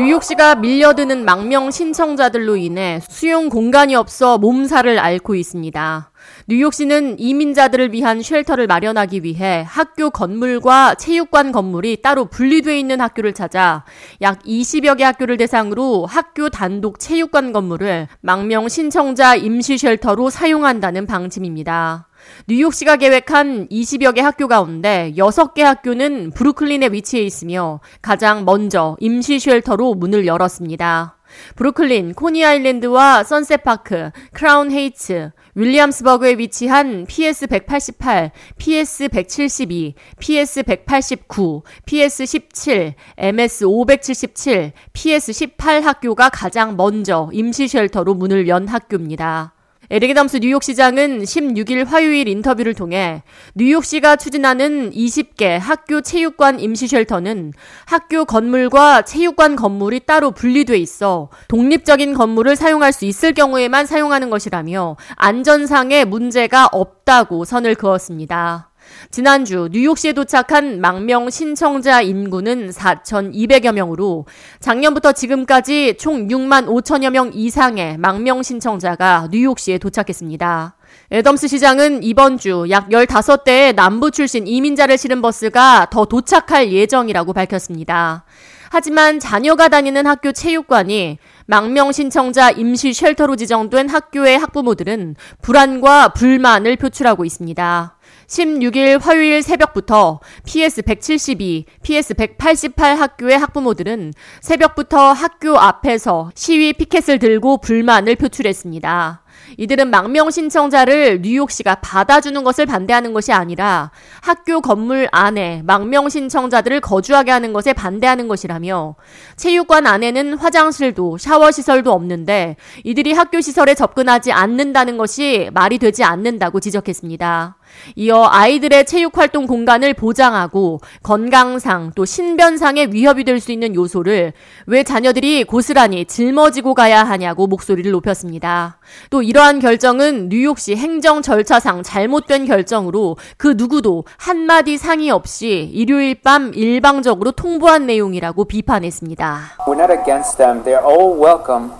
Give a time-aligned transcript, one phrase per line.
[0.00, 6.10] 뉴욕시가 밀려드는 망명 신청자들로 인해 수용 공간이 없어 몸살을 앓고 있습니다.
[6.48, 13.84] 뉴욕시는 이민자들을 위한 shelter를 마련하기 위해 학교 건물과 체육관 건물이 따로 분리되어 있는 학교를 찾아
[14.22, 22.09] 약 20여 개 학교를 대상으로 학교 단독 체육관 건물을 망명 신청자 임시 shelter로 사용한다는 방침입니다.
[22.48, 29.94] 뉴욕시가 계획한 20여 개 학교 가운데 6개 학교는 브루클린에 위치해 있으며 가장 먼저 임시 shelter로
[29.94, 31.16] 문을 열었습니다.
[31.56, 42.26] 브루클린, 코니 아일랜드와 선셋파크, 크라운 헤이츠, 윌리엄스버그에 위치한 PS 188, PS 172, PS 189, PS
[42.26, 49.54] 17, MS 577, PS 18 학교가 가장 먼저 임시 shelter로 문을 연 학교입니다.
[49.92, 53.24] 에릭 아담스 뉴욕시장은 16일 화요일 인터뷰를 통해
[53.56, 57.52] 뉴욕시가 추진하는 20개 학교 체육관 임시 shelter는
[57.86, 64.96] 학교 건물과 체육관 건물이 따로 분리돼 있어 독립적인 건물을 사용할 수 있을 경우에만 사용하는 것이라며
[65.16, 68.69] 안전상의 문제가 없다고 선을 그었습니다.
[69.10, 74.26] 지난주 뉴욕시에 도착한 망명 신청자 인구는 4,200여 명으로
[74.60, 80.76] 작년부터 지금까지 총 6만 5천여 명 이상의 망명 신청자가 뉴욕시에 도착했습니다.
[81.12, 88.24] 애덤스 시장은 이번 주 약 15대의 남부 출신 이민자를 실은 버스가 더 도착할 예정이라고 밝혔습니다.
[88.70, 97.24] 하지만 자녀가 다니는 학교 체육관이 망명 신청자 임시 쉘터로 지정된 학교의 학부모들은 불안과 불만을 표출하고
[97.24, 97.96] 있습니다.
[98.30, 109.24] 16일 화요일 새벽부터 PS172, PS188 학교의 학부모들은 새벽부터 학교 앞에서 시위 피켓을 들고 불만을 표출했습니다.
[109.56, 117.30] 이들은 망명 신청자를 뉴욕시가 받아주는 것을 반대하는 것이 아니라 학교 건물 안에 망명 신청자들을 거주하게
[117.30, 118.96] 하는 것에 반대하는 것이라며
[119.36, 126.60] 체육관 안에는 화장실도 샤워 시설도 없는데 이들이 학교 시설에 접근하지 않는다는 것이 말이 되지 않는다고
[126.60, 127.56] 지적했습니다.
[127.94, 134.34] 이어 아이들의 체육 활동 공간을 보장하고 건강상 또 신변상의 위협이 될 수 있는 요소를
[134.66, 138.78] 왜 자녀들이 고스란히 짊어지고 가야 하냐고 목소리를 높였습니다.
[139.08, 146.20] 또 이 러한 결정은 뉴욕시 행정 절차상 잘못된 결정으로 그 누구도 한마디 상의 없이 일요일
[146.20, 149.38] 밤 일방적으로 통보한 내용이라고 비판했습니다.
[149.66, 150.62] We're not against them.
[150.62, 151.72] They're all welcome,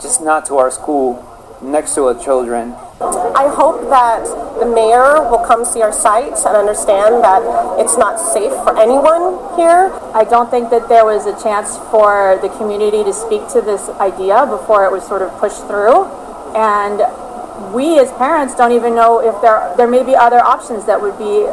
[0.00, 1.20] just not to our school
[1.60, 2.72] next to our children.
[3.36, 4.24] I hope that
[4.58, 7.44] the mayor will come see our site and understand that
[7.76, 9.92] it's not safe for anyone here.
[10.14, 13.92] I don't think that there was a chance for the community to speak to this
[14.00, 16.08] idea before it was sort of pushed through.
[16.54, 17.00] And
[17.72, 21.16] we as parents don't even know if there there may be other options that would
[21.18, 21.46] be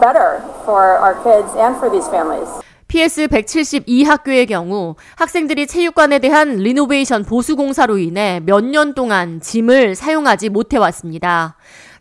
[0.00, 2.48] better for our kids and for these families.
[2.88, 9.96] PS 172 학교의 경우 학생들이 체육관에 대한 리노베이션 보수 공사로 인해 몇 년 동안 짐을
[9.96, 11.56] 사용하지 못해 왔습니다.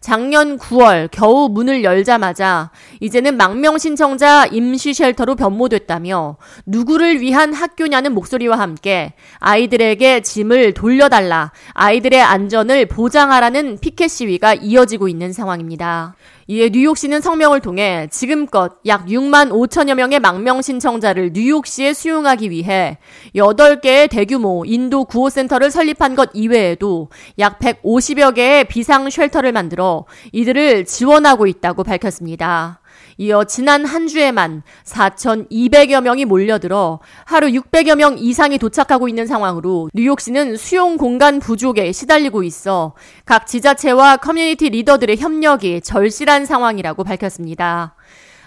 [0.05, 8.59] 작년 9월 겨우 문을 열자마자 이제는 망명 신청자 임시 쉘터로 변모됐다며 누구를 위한 학교냐는 목소리와
[8.59, 16.13] 함께 아이들에게 짐을 돌려달라, 아이들의 안전을 보장하라는 피켓 시위가 이어지고 있는 상황입니다.
[16.47, 22.99] 이에 뉴욕시는 성명을 통해 지금껏 약 6만 5천여 명의 망명 신청자를 뉴욕시에 수용하기 위해
[23.35, 29.94] 8개의 대규모 인도 구호센터를 설립한 것 이외에도 약 150여 개의 비상 쉘터를 만들어
[30.31, 32.79] 이들을 지원하고 있다고 밝혔습니다.
[33.17, 40.57] 이어 지난 한 주에만 4,200여 명이 몰려들어 하루 600여 명 이상이 도착하고 있는 상황으로 뉴욕시는
[40.57, 42.93] 수용 공간 부족에 시달리고 있어
[43.25, 47.95] 각 지자체와 커뮤니티 리더들의 협력이 절실한 상황이라고 밝혔습니다.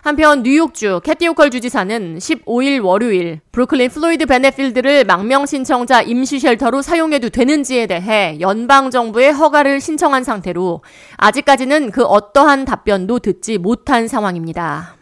[0.08, 6.81] 한편 뉴욕주 캐시 호컬 주지사는 15일 월요일 브루클린 플로이드 베넷 필드를 망명 신청자 임시 shelter로
[6.80, 10.80] 사용해도 되는지에 대해 연방 정부의 허가를 신청한 상태로
[11.19, 14.96] 아직까지는 그 어떠한 답변도 듣지 못한 상황입니다.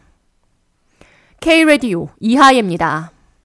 [1.39, 3.13] K 라디오 이하예입니다.